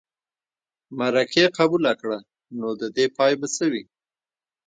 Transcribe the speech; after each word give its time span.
مرکې 0.97 1.45
قبوله 1.57 1.91
کړه 2.01 2.19
نو 2.57 2.67
د 2.81 2.83
دې 2.95 3.05
پای 3.17 3.33
به 3.39 3.47
څه 3.55 3.65
وي. 3.71 3.83